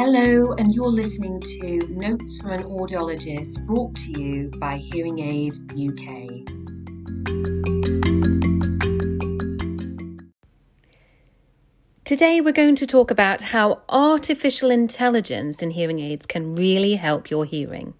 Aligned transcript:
Hello, 0.00 0.52
and 0.52 0.72
you're 0.72 0.92
listening 0.92 1.40
to 1.40 1.78
Notes 1.88 2.40
from 2.40 2.52
an 2.52 2.62
Audiologist 2.62 3.66
brought 3.66 3.96
to 3.96 4.12
you 4.12 4.48
by 4.60 4.76
Hearing 4.76 5.18
Aid 5.18 5.56
UK. 5.72 6.46
Today, 12.04 12.40
we're 12.40 12.52
going 12.52 12.76
to 12.76 12.86
talk 12.86 13.10
about 13.10 13.40
how 13.40 13.82
artificial 13.88 14.70
intelligence 14.70 15.62
in 15.62 15.72
hearing 15.72 15.98
aids 15.98 16.26
can 16.26 16.54
really 16.54 16.94
help 16.94 17.28
your 17.28 17.44
hearing. 17.44 17.94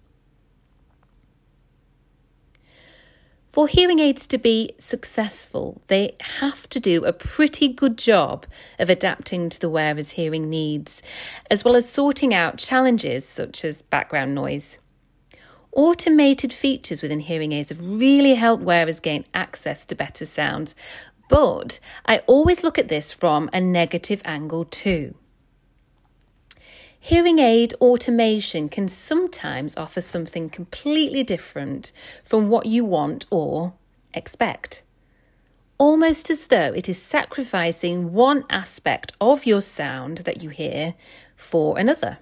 For 3.59 3.67
hearing 3.67 3.99
aids 3.99 4.25
to 4.27 4.37
be 4.37 4.71
successful, 4.77 5.81
they 5.87 6.15
have 6.39 6.69
to 6.69 6.79
do 6.79 7.03
a 7.03 7.11
pretty 7.11 7.67
good 7.67 7.97
job 7.97 8.45
of 8.79 8.89
adapting 8.89 9.49
to 9.49 9.59
the 9.59 9.69
wearer's 9.69 10.11
hearing 10.11 10.49
needs, 10.49 11.03
as 11.51 11.65
well 11.65 11.75
as 11.75 11.89
sorting 11.89 12.33
out 12.33 12.57
challenges 12.57 13.27
such 13.27 13.65
as 13.65 13.81
background 13.81 14.33
noise. 14.33 14.79
Automated 15.73 16.53
features 16.53 17.01
within 17.01 17.19
hearing 17.19 17.51
aids 17.51 17.67
have 17.67 17.85
really 17.85 18.35
helped 18.35 18.63
wearers 18.63 19.01
gain 19.01 19.25
access 19.33 19.85
to 19.87 19.93
better 19.93 20.23
sound, 20.23 20.73
but 21.27 21.81
I 22.05 22.19
always 22.27 22.63
look 22.63 22.77
at 22.77 22.87
this 22.87 23.11
from 23.11 23.49
a 23.51 23.59
negative 23.59 24.21
angle 24.23 24.63
too. 24.63 25.15
Hearing 26.99 27.39
aid 27.39 27.73
automation 27.75 28.67
can 28.67 28.87
sometimes 28.87 29.77
offer 29.77 30.01
something 30.01 30.49
completely 30.49 31.23
different 31.23 31.91
from 32.23 32.49
what 32.49 32.65
you 32.65 32.83
want 32.83 33.25
or 33.29 33.73
expect. 34.13 34.83
Almost 35.77 36.29
as 36.29 36.47
though 36.47 36.73
it 36.73 36.89
is 36.89 37.01
sacrificing 37.01 38.11
one 38.11 38.43
aspect 38.49 39.13
of 39.21 39.45
your 39.45 39.61
sound 39.61 40.19
that 40.19 40.43
you 40.43 40.49
hear 40.49 40.95
for 41.37 41.79
another. 41.79 42.17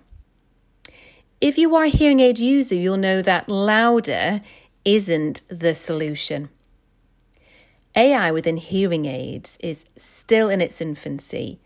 If 1.41 1.57
you 1.57 1.75
are 1.75 1.85
a 1.85 1.89
hearing 1.89 2.19
aid 2.19 2.37
user, 2.37 2.75
you'll 2.75 2.97
know 2.97 3.23
that 3.23 3.49
louder 3.49 4.41
isn't 4.85 5.41
the 5.49 5.73
solution. 5.73 6.49
AI 7.95 8.31
within 8.31 8.57
hearing 8.57 9.05
aids 9.05 9.57
is 9.59 9.85
still 9.97 10.49
in 10.49 10.61
its 10.61 10.81
infancy, 10.81 11.59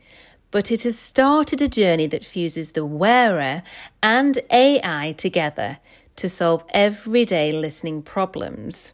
but 0.51 0.71
it 0.71 0.83
has 0.83 0.99
started 0.99 1.61
a 1.61 1.67
journey 1.67 2.07
that 2.07 2.25
fuses 2.25 2.73
the 2.73 2.85
wearer 2.85 3.63
and 4.03 4.37
AI 4.51 5.13
together 5.17 5.79
to 6.17 6.29
solve 6.29 6.65
everyday 6.71 7.51
listening 7.51 8.01
problems. 8.01 8.93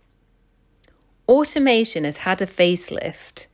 Automation 1.27 2.03
has 2.03 2.17
had 2.17 2.41
a 2.41 2.45
facelift. 2.45 3.47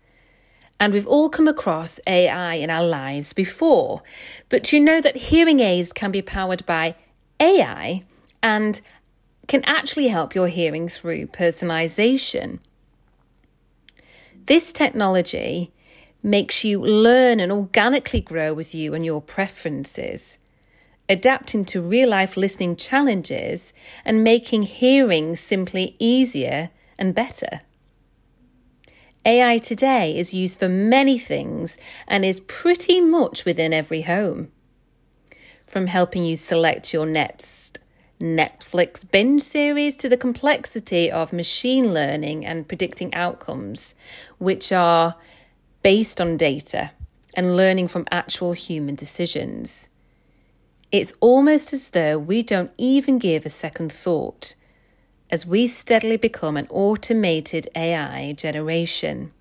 And 0.80 0.92
we've 0.92 1.08
all 1.08 1.30
come 1.30 1.48
across 1.48 2.00
AI 2.06 2.56
in 2.56 2.70
our 2.70 2.84
lives 2.84 3.32
before, 3.32 4.02
but 4.50 4.74
you 4.74 4.82
know 4.82 5.00
that 5.00 5.16
hearing 5.16 5.62
aids 5.62 5.94
can 5.94 6.12
be 6.12 6.22
powered 6.22 6.66
by 6.66 6.96
AI 7.40 8.04
and 8.42 8.82
can 9.48 9.64
actually 9.64 10.10
help 10.10 10.36
your 10.36 10.48
hearing 10.50 10.90
through 10.90 11.28
personalization. 11.28 12.60
This 14.46 14.74
technology 14.74 15.72
makes 16.24 16.64
you 16.64 16.80
learn 16.82 17.42
and 17.42 17.52
organically 17.52 18.22
grow 18.22 18.54
with 18.54 18.74
you 18.74 18.94
and 18.94 19.06
your 19.06 19.22
preferences, 19.22 20.38
adapting 21.10 21.66
to 21.66 21.82
real 21.82 22.10
life 22.10 22.38
listening 22.38 22.78
challenges 22.78 23.74
and 24.06 24.24
making 24.24 24.64
hearing 24.64 25.36
simply 25.36 25.98
easier 26.00 26.70
and 26.98 27.14
better. 27.14 27.62
AI 29.26 29.58
today 29.58 30.18
is 30.18 30.34
used 30.34 30.60
for 30.60 30.68
many 30.70 31.18
things 31.18 31.78
and 32.08 32.26
is 32.26 32.40
pretty 32.42 33.00
much 33.00 33.46
within 33.46 33.74
every 33.74 34.02
home. 34.02 34.52
From 35.68 35.88
helping 35.88 36.24
you 36.26 36.36
select 36.36 36.94
your 36.94 37.06
next 37.06 37.80
Netflix 38.20 39.10
binge 39.10 39.42
series 39.42 39.98
to 39.98 40.08
the 40.08 40.18
complexity 40.18 41.12
of 41.12 41.34
machine 41.34 41.94
learning 41.94 42.46
and 42.46 42.68
predicting 42.68 43.14
outcomes, 43.14 43.96
which 44.38 44.72
are 44.72 45.16
based 45.84 46.22
on 46.22 46.38
data 46.38 46.92
and 47.36 47.58
learning 47.58 47.90
from 47.90 48.06
actual 48.10 48.54
human 48.54 48.96
decisions. 48.96 49.90
It's 50.92 51.14
almost 51.20 51.74
as 51.74 51.90
though 51.90 52.18
we 52.18 52.42
don't 52.42 52.74
even 52.78 53.20
give 53.20 53.46
a 53.46 53.50
second 53.50 53.92
thought 53.92 54.56
as 55.30 55.46
we 55.46 55.68
steadily 55.68 56.18
become 56.18 56.56
an 56.56 56.68
automated 56.70 57.68
AI 57.76 58.34
generation. 58.34 59.32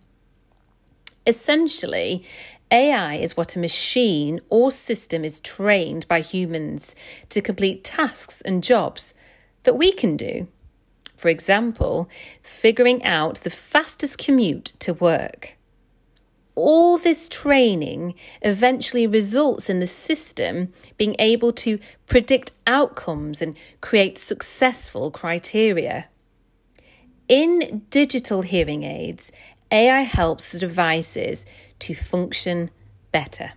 Essentially, 1.26 2.24
AI 2.70 3.16
is 3.16 3.36
what 3.36 3.54
a 3.54 3.60
machine 3.60 4.40
or 4.48 4.70
system 4.70 5.24
is 5.24 5.40
trained 5.40 6.08
by 6.08 6.20
humans 6.20 6.96
to 7.28 7.40
complete 7.40 7.84
tasks 7.84 8.40
and 8.40 8.64
jobs 8.64 9.14
that 9.62 9.76
we 9.76 9.92
can 9.92 10.16
do. 10.16 10.48
For 11.14 11.28
example, 11.28 12.08
figuring 12.42 13.04
out 13.04 13.40
the 13.40 13.50
fastest 13.50 14.18
commute 14.18 14.72
to 14.80 14.94
work 14.94 15.56
all 16.54 16.98
this 16.98 17.28
training 17.28 18.14
eventually 18.42 19.06
results 19.06 19.70
in 19.70 19.80
the 19.80 19.86
system 19.86 20.72
being 20.98 21.16
able 21.18 21.52
to 21.52 21.78
predict 22.06 22.52
outcomes 22.66 23.40
and 23.40 23.56
create 23.80 24.18
successful 24.18 25.10
criteria. 25.10 26.06
In 27.28 27.86
digital 27.90 28.42
hearing 28.42 28.82
aids, 28.82 29.32
AI 29.70 30.02
helps 30.02 30.52
the 30.52 30.58
devices 30.58 31.46
to 31.78 31.94
function 31.94 32.70
better. 33.10 33.52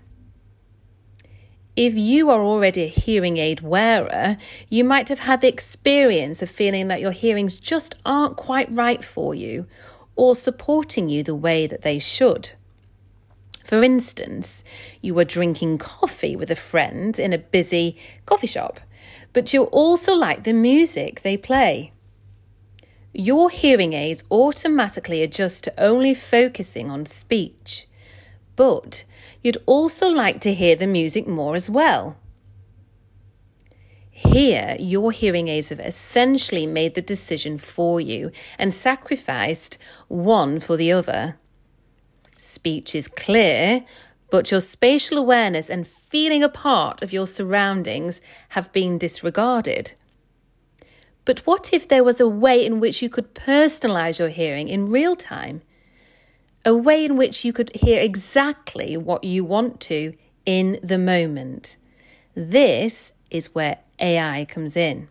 If 1.75 1.93
you 1.95 2.29
are 2.29 2.41
already 2.41 2.83
a 2.83 2.87
hearing 2.87 3.35
aid 3.35 3.59
wearer, 3.59 4.37
you 4.69 4.85
might 4.85 5.09
have 5.09 5.19
had 5.19 5.41
the 5.41 5.49
experience 5.49 6.41
of 6.41 6.49
feeling 6.49 6.87
that 6.87 7.01
your 7.01 7.11
hearings 7.11 7.57
just 7.57 7.95
aren't 8.05 8.37
quite 8.37 8.71
right 8.71 9.03
for 9.03 9.35
you 9.35 9.67
or 10.15 10.35
supporting 10.35 11.09
you 11.09 11.21
the 11.21 11.35
way 11.35 11.67
that 11.67 11.81
they 11.81 11.99
should. 11.99 12.51
For 13.65 13.81
instance, 13.81 14.63
you 15.01 15.15
were 15.15 15.25
drinking 15.25 15.79
coffee 15.79 16.35
with 16.35 16.51
a 16.51 16.55
friend 16.55 17.19
in 17.19 17.33
a 17.33 17.39
busy 17.39 17.97
coffee 18.27 18.45
shop, 18.45 18.79
but 19.33 19.55
you 19.55 19.63
also 19.63 20.13
like 20.13 20.43
the 20.43 20.53
music 20.53 21.21
they 21.21 21.35
play. 21.35 21.91
Your 23.11 23.49
hearing 23.49 23.93
aids 23.93 24.23
automatically 24.29 25.23
adjust 25.23 25.63
to 25.63 25.83
only 25.83 26.13
focusing 26.13 26.91
on 26.91 27.07
speech, 27.07 27.87
but 28.55 29.03
you'd 29.41 29.57
also 29.65 30.09
like 30.09 30.39
to 30.41 30.53
hear 30.53 30.75
the 30.75 30.85
music 30.85 31.25
more 31.25 31.55
as 31.55 31.67
well. 31.67 32.17
Here, 34.11 34.75
your 34.79 35.11
hearing 35.11 35.47
aids 35.47 35.69
have 35.69 35.79
essentially 35.79 36.67
made 36.67 36.93
the 36.93 37.01
decision 37.01 37.57
for 37.57 37.99
you 37.99 38.29
and 38.59 38.71
sacrificed 38.71 39.79
one 40.07 40.59
for 40.59 40.77
the 40.77 40.91
other. 40.91 41.39
Speech 42.45 42.95
is 42.95 43.07
clear, 43.07 43.83
but 44.29 44.51
your 44.51 44.61
spatial 44.61 45.17
awareness 45.17 45.69
and 45.69 45.87
feeling 45.87 46.43
a 46.43 46.49
part 46.49 47.01
of 47.01 47.11
your 47.11 47.25
surroundings 47.25 48.21
have 48.49 48.71
been 48.71 48.97
disregarded. 48.97 49.93
But 51.25 51.39
what 51.39 51.73
if 51.73 51.87
there 51.87 52.03
was 52.03 52.21
a 52.21 52.27
way 52.27 52.63
in 52.63 52.79
which 52.79 53.01
you 53.01 53.09
could 53.09 53.33
personalize 53.33 54.19
your 54.19 54.29
hearing 54.29 54.67
in 54.67 54.85
real 54.85 55.15
time? 55.15 55.63
A 56.63 56.75
way 56.75 57.03
in 57.03 57.17
which 57.17 57.43
you 57.43 57.51
could 57.51 57.75
hear 57.75 57.99
exactly 57.99 58.95
what 58.95 59.23
you 59.23 59.43
want 59.43 59.79
to 59.81 60.13
in 60.45 60.79
the 60.83 60.99
moment. 60.99 61.77
This 62.35 63.13
is 63.31 63.55
where 63.55 63.79
AI 63.99 64.45
comes 64.45 64.77
in. 64.77 65.07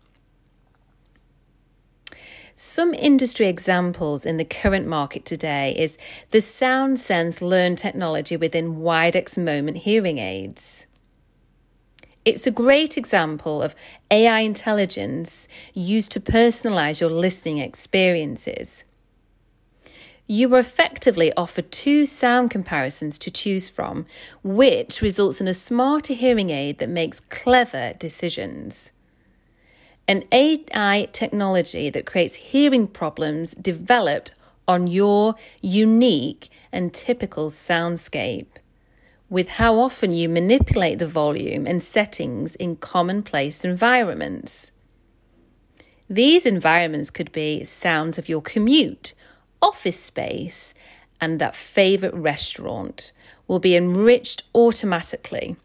Some 2.57 2.95
industry 2.95 3.49
examples 3.49 4.25
in 4.25 4.37
the 4.37 4.45
current 4.45 4.87
market 4.87 5.25
today 5.25 5.75
is 5.77 5.99
the 6.31 6.39
SoundSense 6.39 7.43
Learn 7.43 7.75
technology 7.75 8.37
within 8.37 8.77
Widex 8.77 9.37
Moment 9.37 9.79
hearing 9.79 10.19
aids. 10.19 10.87
It's 12.25 12.47
a 12.47 12.53
great 12.53 12.97
example 12.97 13.61
of 13.61 13.75
AI 14.09 14.39
intelligence 14.41 15.49
used 15.75 16.13
to 16.13 16.21
personalize 16.21 17.01
your 17.01 17.11
listening 17.11 17.59
experiences. 17.59 18.85
You 20.29 20.55
are 20.55 20.61
effectively 20.61 21.33
offered 21.37 21.73
two 21.73 22.07
sound 22.07 22.53
comparisons 22.53 23.19
to 23.19 23.33
choose 23.33 23.69
from, 23.69 24.07
which 24.45 25.03
results 25.03 25.41
in 25.41 25.49
a 25.49 25.55
smarter 25.55 26.15
hearing 26.15 26.51
aid 26.51 26.79
that 26.79 26.89
makes 26.89 27.19
clever 27.19 27.95
decisions 27.99 28.93
an 30.07 30.25
AI 30.33 31.09
technology 31.13 31.89
that 31.91 32.07
creates 32.07 32.35
hearing 32.35 32.87
problems 32.87 33.53
developed 33.55 34.35
on 34.69 34.87
your 34.87 35.35
unique 35.61 36.49
and 36.73 36.93
typical 36.93 37.51
soundscape, 37.51 38.47
with 39.31 39.51
how 39.53 39.79
often 39.79 40.13
you 40.13 40.29
manipulate 40.29 40.99
the 40.99 41.07
volume 41.07 41.67
and 41.67 41.83
settings 41.83 42.55
in 42.57 42.77
commonplace 42.77 43.65
environments. 43.65 44.73
These 46.09 46.45
environments 46.45 47.11
could 47.11 47.33
be 47.33 47.65
sounds 47.65 48.19
of 48.19 48.29
your 48.29 48.43
commute, 48.43 49.15
office 49.63 49.99
space, 49.99 50.75
and 51.21 51.39
that 51.39 51.57
favourite 51.57 52.15
restaurant 52.15 53.13
will 53.49 53.59
be 53.59 53.77
enriched 53.77 54.43
automatically 54.55 55.57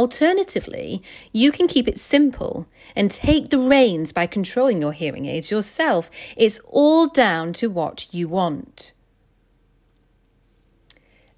Alternatively, 0.00 1.02
you 1.30 1.52
can 1.52 1.68
keep 1.68 1.86
it 1.86 1.98
simple 1.98 2.66
and 2.96 3.10
take 3.10 3.50
the 3.50 3.58
reins 3.58 4.12
by 4.12 4.26
controlling 4.26 4.80
your 4.80 4.92
hearing 4.92 5.26
aids 5.26 5.50
yourself. 5.50 6.10
It's 6.38 6.58
all 6.60 7.06
down 7.06 7.52
to 7.60 7.68
what 7.68 8.06
you 8.10 8.26
want. 8.26 8.94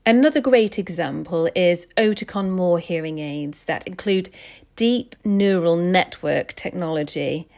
Another 0.07 0.41
great 0.41 0.79
example 0.79 1.51
is 1.57 1.89
Oticon 1.97 2.51
More 2.51 2.79
hearing 2.79 3.19
aids 3.19 3.65
that 3.65 3.85
include 3.85 4.31
deep 4.77 5.17
neural 5.25 5.75
network 5.75 6.53
technology, 6.53 7.49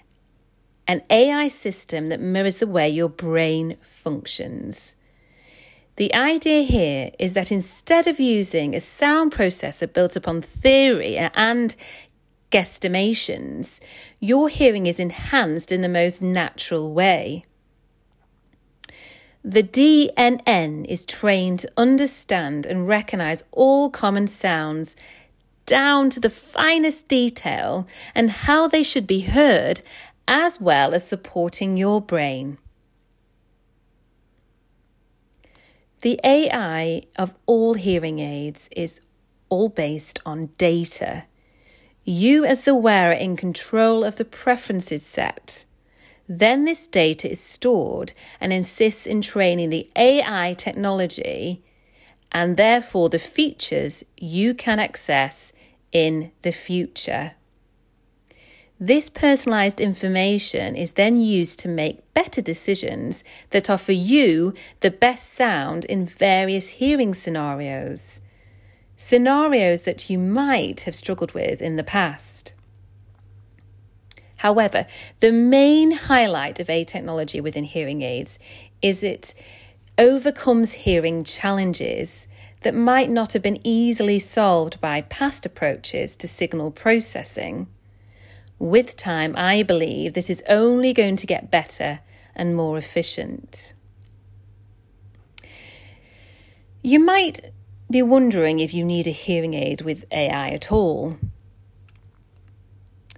an 0.89 1.03
AI 1.11 1.49
system 1.49 2.06
that 2.06 2.19
mirrors 2.19 2.56
the 2.56 2.67
way 2.67 2.89
your 2.89 3.11
brain 3.11 3.77
functions. 3.83 4.95
The 5.96 6.12
idea 6.12 6.62
here 6.62 7.12
is 7.20 7.35
that 7.35 7.52
instead 7.52 8.08
of 8.08 8.19
using 8.19 8.75
a 8.75 8.81
sound 8.81 9.32
processor 9.32 9.93
built 9.93 10.17
upon 10.17 10.43
theory 10.43 11.17
and 11.17 11.76
guesstimations, 12.50 13.81
your 14.19 14.49
hearing 14.49 14.87
is 14.87 14.99
enhanced 14.99 15.70
in 15.70 15.82
the 15.82 15.88
most 15.88 16.20
natural 16.20 16.93
way. 16.93 17.44
The 19.44 19.62
DNN 19.62 20.85
is 20.87 21.05
trained 21.05 21.61
to 21.61 21.73
understand 21.76 22.67
and 22.67 22.88
recognize 22.88 23.44
all 23.52 23.91
common 23.91 24.26
sounds 24.26 24.96
down 25.67 26.11
to 26.11 26.20
the 26.20 26.31
finest 26.31 27.08
detail 27.08 27.87
and 28.14 28.31
how 28.31 28.67
they 28.67 28.82
should 28.82 29.06
be 29.06 29.20
heard, 29.20 29.82
as 30.26 30.61
well 30.61 30.94
as 30.94 31.06
supporting 31.06 31.76
your 31.76 32.00
brain. 32.00 32.58
The 36.05 36.21
AI 36.23 37.05
of 37.17 37.35
all 37.47 37.73
hearing 37.73 38.19
aids 38.19 38.69
is 38.77 39.01
all 39.49 39.71
based 39.71 40.21
on 40.27 40.51
data. 40.59 41.25
You, 42.05 42.45
as 42.45 42.65
the 42.65 42.75
wearer, 42.75 43.15
in 43.15 43.39
control 43.39 44.05
of 44.05 44.17
the 44.17 44.27
preferences 44.27 45.03
set. 45.03 45.65
Then 46.29 46.67
this 46.67 46.87
data 46.87 47.31
is 47.31 47.41
stored 47.41 48.12
and 48.39 48.53
insists 48.53 49.06
in 49.06 49.23
training 49.23 49.71
the 49.71 49.89
AI 49.97 50.53
technology 50.59 51.65
and 52.31 52.59
therefore 52.59 53.09
the 53.09 53.19
features 53.19 54.05
you 54.19 54.53
can 54.53 54.79
access 54.79 55.55
in 55.91 56.33
the 56.43 56.53
future. 56.53 57.33
This 58.86 59.08
personalised 59.08 59.81
information 59.81 60.76
is 60.76 60.92
then 60.92 61.19
used 61.19 61.58
to 61.60 61.69
make 61.69 62.12
better 62.12 62.42
decisions 62.42 63.25
that 63.48 63.70
offer 63.70 63.92
you 63.92 64.52
the 64.81 64.90
best 64.90 65.32
sound 65.32 65.86
in 65.86 66.04
various 66.04 66.69
hearing 66.69 67.14
scenarios. 67.14 68.20
Scenarios 68.94 69.84
that 69.84 70.10
you 70.10 70.19
might 70.19 70.82
have 70.82 70.94
struggled 70.94 71.32
with 71.32 71.62
in 71.62 71.76
the 71.76 71.82
past. 71.82 72.52
However, 74.36 74.86
the 75.20 75.32
main 75.32 75.92
highlight 75.92 76.60
of 76.60 76.69
A 76.69 76.84
technology 76.84 77.40
within 77.40 77.64
hearing 77.64 78.02
aids 78.02 78.38
is 78.82 79.02
it 79.02 79.32
overcomes 79.96 80.72
hearing 80.72 81.25
challenges 81.25 82.28
that 82.60 82.75
might 82.75 83.08
not 83.08 83.32
have 83.32 83.42
been 83.42 83.66
easily 83.66 84.19
solved 84.19 84.78
by 84.82 85.00
past 85.00 85.46
approaches 85.46 86.19
to 86.19 86.28
signal 86.28 86.70
processing. 86.70 87.66
With 88.59 88.97
time, 88.97 89.35
I 89.37 89.62
believe 89.62 90.12
this 90.12 90.31
is 90.31 90.43
only 90.49 90.93
going 90.93 91.17
to 91.17 91.27
get 91.27 91.51
better 91.51 92.01
and 92.35 92.55
more 92.55 92.79
efficient. 92.79 93.75
You 96.83 97.01
might 97.01 97.53
be 97.91 98.03
wondering 98.03 98.61
if 98.61 98.75
you 98.75 98.85
need 98.85 99.06
a 99.06 99.11
hearing 99.11 99.55
aid 99.55 99.83
with 99.83 100.05
AI 100.11 100.51
at 100.51 100.71
all. 100.71 101.19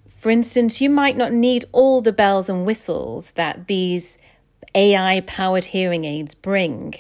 For 0.08 0.30
instance, 0.30 0.80
you 0.80 0.90
might 0.90 1.16
not 1.16 1.32
need 1.32 1.64
all 1.72 2.00
the 2.00 2.12
bells 2.12 2.48
and 2.48 2.66
whistles 2.66 3.32
that 3.32 3.68
these 3.68 4.18
AI 4.74 5.20
powered 5.26 5.66
hearing 5.66 6.04
aids 6.04 6.34
bring. 6.34 6.94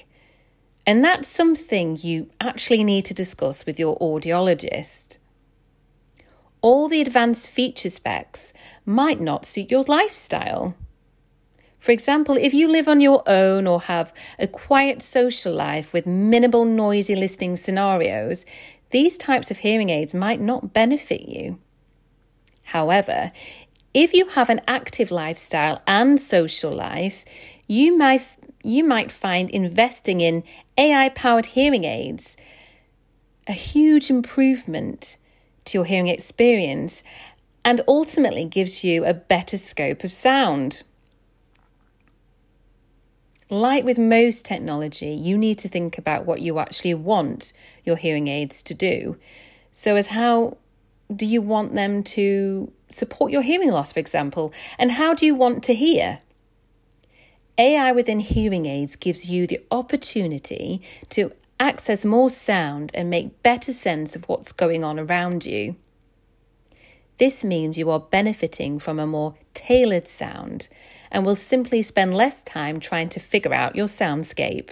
And 0.86 1.02
that's 1.02 1.28
something 1.28 1.96
you 2.00 2.30
actually 2.40 2.84
need 2.84 3.04
to 3.06 3.14
discuss 3.14 3.66
with 3.66 3.78
your 3.80 3.98
audiologist 3.98 5.18
all 6.66 6.88
the 6.88 7.00
advanced 7.00 7.48
feature 7.48 7.88
specs 7.88 8.52
might 8.84 9.20
not 9.20 9.46
suit 9.46 9.70
your 9.70 9.84
lifestyle. 9.84 10.74
For 11.78 11.92
example, 11.92 12.36
if 12.36 12.52
you 12.52 12.66
live 12.66 12.88
on 12.88 13.00
your 13.00 13.22
own 13.28 13.68
or 13.68 13.82
have 13.82 14.12
a 14.36 14.48
quiet 14.48 15.00
social 15.00 15.54
life 15.54 15.92
with 15.92 16.08
minimal 16.08 16.64
noisy 16.64 17.14
listening 17.14 17.54
scenarios, 17.54 18.44
these 18.90 19.16
types 19.16 19.52
of 19.52 19.58
hearing 19.58 19.90
aids 19.90 20.12
might 20.12 20.40
not 20.40 20.72
benefit 20.72 21.28
you. 21.28 21.60
However, 22.64 23.30
if 23.94 24.12
you 24.12 24.26
have 24.30 24.50
an 24.50 24.60
active 24.66 25.12
lifestyle 25.12 25.80
and 25.86 26.18
social 26.18 26.74
life, 26.74 27.24
you 27.68 27.96
might, 27.96 28.36
you 28.64 28.82
might 28.82 29.12
find 29.12 29.50
investing 29.50 30.20
in 30.20 30.42
AI 30.76 31.10
powered 31.10 31.46
hearing 31.46 31.84
aids 31.84 32.36
a 33.46 33.52
huge 33.52 34.10
improvement 34.10 35.18
to 35.66 35.78
your 35.78 35.84
hearing 35.84 36.08
experience 36.08 37.02
and 37.64 37.80
ultimately 37.88 38.44
gives 38.44 38.84
you 38.84 39.04
a 39.04 39.12
better 39.12 39.56
scope 39.56 40.04
of 40.04 40.12
sound. 40.12 40.82
Like 43.50 43.84
with 43.84 43.98
most 43.98 44.44
technology, 44.44 45.10
you 45.10 45.38
need 45.38 45.58
to 45.58 45.68
think 45.68 45.98
about 45.98 46.26
what 46.26 46.40
you 46.40 46.58
actually 46.58 46.94
want 46.94 47.52
your 47.84 47.96
hearing 47.96 48.28
aids 48.28 48.62
to 48.64 48.74
do. 48.74 49.16
So, 49.72 49.96
as 49.96 50.08
how 50.08 50.56
do 51.14 51.26
you 51.26 51.40
want 51.40 51.74
them 51.74 52.02
to 52.02 52.72
support 52.88 53.30
your 53.30 53.42
hearing 53.42 53.70
loss, 53.70 53.92
for 53.92 54.00
example, 54.00 54.52
and 54.78 54.90
how 54.92 55.14
do 55.14 55.26
you 55.26 55.34
want 55.34 55.62
to 55.64 55.74
hear? 55.74 56.18
AI 57.58 57.92
within 57.92 58.20
hearing 58.20 58.66
aids 58.66 58.96
gives 58.96 59.30
you 59.30 59.46
the 59.46 59.60
opportunity 59.70 60.82
to 61.10 61.32
access 61.58 62.04
more 62.04 62.30
sound 62.30 62.90
and 62.94 63.10
make 63.10 63.42
better 63.42 63.72
sense 63.72 64.16
of 64.16 64.28
what's 64.28 64.52
going 64.52 64.84
on 64.84 64.98
around 64.98 65.46
you. 65.46 65.76
This 67.18 67.44
means 67.44 67.78
you 67.78 67.90
are 67.90 68.00
benefiting 68.00 68.78
from 68.78 68.98
a 68.98 69.06
more 69.06 69.34
tailored 69.54 70.06
sound 70.06 70.68
and 71.10 71.24
will 71.24 71.34
simply 71.34 71.80
spend 71.80 72.14
less 72.14 72.42
time 72.42 72.78
trying 72.78 73.08
to 73.10 73.20
figure 73.20 73.54
out 73.54 73.76
your 73.76 73.86
soundscape. 73.86 74.70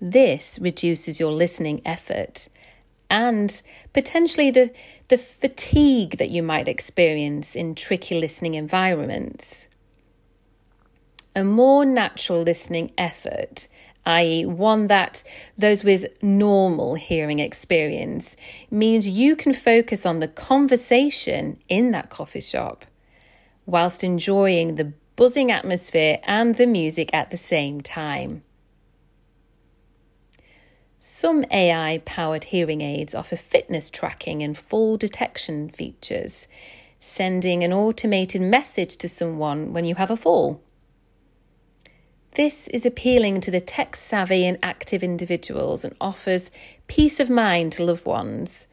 This 0.00 0.58
reduces 0.60 1.20
your 1.20 1.32
listening 1.32 1.82
effort 1.84 2.48
and 3.10 3.62
potentially 3.92 4.50
the, 4.50 4.72
the 5.08 5.18
fatigue 5.18 6.16
that 6.18 6.30
you 6.30 6.42
might 6.42 6.66
experience 6.66 7.54
in 7.54 7.74
tricky 7.74 8.18
listening 8.18 8.54
environments. 8.54 9.68
A 11.36 11.44
more 11.44 11.84
natural 11.84 12.42
listening 12.42 12.92
effort 12.96 13.68
i.e., 14.06 14.44
one 14.44 14.86
that 14.88 15.22
those 15.56 15.84
with 15.84 16.06
normal 16.22 16.94
hearing 16.94 17.38
experience, 17.38 18.36
means 18.70 19.08
you 19.08 19.36
can 19.36 19.52
focus 19.52 20.04
on 20.04 20.20
the 20.20 20.28
conversation 20.28 21.58
in 21.68 21.90
that 21.92 22.10
coffee 22.10 22.40
shop 22.40 22.84
whilst 23.66 24.04
enjoying 24.04 24.74
the 24.74 24.92
buzzing 25.16 25.50
atmosphere 25.50 26.18
and 26.24 26.56
the 26.56 26.66
music 26.66 27.10
at 27.12 27.30
the 27.30 27.36
same 27.36 27.80
time. 27.80 28.42
Some 30.98 31.44
AI 31.50 32.00
powered 32.06 32.44
hearing 32.44 32.80
aids 32.80 33.14
offer 33.14 33.36
fitness 33.36 33.90
tracking 33.90 34.42
and 34.42 34.56
fall 34.56 34.96
detection 34.96 35.68
features, 35.68 36.48
sending 36.98 37.62
an 37.62 37.72
automated 37.74 38.40
message 38.40 38.96
to 38.96 39.08
someone 39.08 39.74
when 39.74 39.84
you 39.84 39.96
have 39.96 40.10
a 40.10 40.16
fall. 40.16 40.62
This 42.34 42.66
is 42.68 42.84
appealing 42.84 43.40
to 43.42 43.52
the 43.52 43.60
tech 43.60 43.94
savvy 43.94 44.44
and 44.44 44.58
active 44.60 45.04
individuals 45.04 45.84
and 45.84 45.94
offers 46.00 46.50
peace 46.88 47.20
of 47.20 47.30
mind 47.30 47.72
to 47.72 47.84
loved 47.84 48.06
ones. 48.06 48.66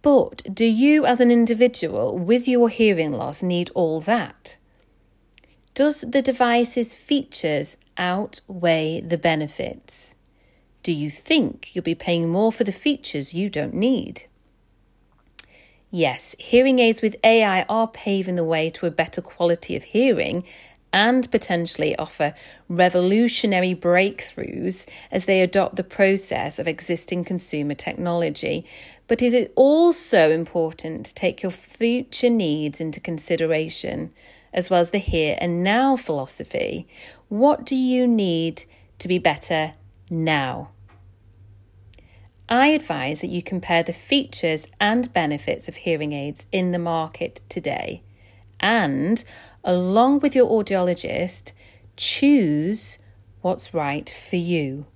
But 0.00 0.42
do 0.54 0.64
you, 0.64 1.04
as 1.04 1.20
an 1.20 1.30
individual 1.30 2.16
with 2.16 2.48
your 2.48 2.70
hearing 2.70 3.12
loss, 3.12 3.42
need 3.42 3.70
all 3.74 4.00
that? 4.02 4.56
Does 5.74 6.00
the 6.00 6.22
device's 6.22 6.94
features 6.94 7.76
outweigh 7.98 9.02
the 9.02 9.18
benefits? 9.18 10.14
Do 10.82 10.92
you 10.92 11.10
think 11.10 11.74
you'll 11.74 11.82
be 11.82 11.94
paying 11.94 12.30
more 12.30 12.52
for 12.52 12.64
the 12.64 12.72
features 12.72 13.34
you 13.34 13.50
don't 13.50 13.74
need? 13.74 14.22
Yes, 15.90 16.34
hearing 16.38 16.78
aids 16.78 17.02
with 17.02 17.16
AI 17.22 17.62
are 17.68 17.88
paving 17.88 18.36
the 18.36 18.44
way 18.44 18.70
to 18.70 18.86
a 18.86 18.90
better 18.90 19.20
quality 19.20 19.76
of 19.76 19.84
hearing 19.84 20.44
and 20.92 21.30
potentially 21.30 21.96
offer 21.96 22.34
revolutionary 22.68 23.74
breakthroughs 23.74 24.88
as 25.10 25.26
they 25.26 25.42
adopt 25.42 25.76
the 25.76 25.84
process 25.84 26.58
of 26.58 26.66
existing 26.66 27.24
consumer 27.24 27.74
technology. 27.74 28.64
But 29.06 29.22
is 29.22 29.34
it 29.34 29.52
also 29.56 30.30
important 30.30 31.06
to 31.06 31.14
take 31.14 31.42
your 31.42 31.52
future 31.52 32.30
needs 32.30 32.80
into 32.80 33.00
consideration, 33.00 34.12
as 34.52 34.70
well 34.70 34.80
as 34.80 34.90
the 34.90 34.98
here 34.98 35.36
and 35.40 35.62
now 35.62 35.96
philosophy? 35.96 36.88
What 37.28 37.66
do 37.66 37.76
you 37.76 38.06
need 38.06 38.64
to 38.98 39.08
be 39.08 39.18
better 39.18 39.74
now? 40.08 40.70
I 42.48 42.68
advise 42.68 43.22
that 43.22 43.26
you 43.30 43.42
compare 43.42 43.82
the 43.82 43.92
features 43.92 44.68
and 44.80 45.12
benefits 45.12 45.68
of 45.68 45.76
hearing 45.76 46.12
aids 46.12 46.46
in 46.52 46.70
the 46.70 46.78
market 46.78 47.40
today 47.48 48.02
and, 48.60 49.22
along 49.66 50.20
with 50.20 50.34
your 50.34 50.48
audiologist, 50.48 51.52
choose 51.96 52.98
what's 53.42 53.74
right 53.74 54.08
for 54.08 54.36
you. 54.36 54.86